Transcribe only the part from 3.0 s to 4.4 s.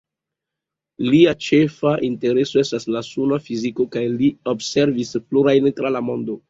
suna fiziko kaj li